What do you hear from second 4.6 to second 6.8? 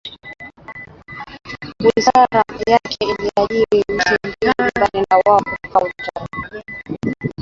baada ya wao kutoa taarifa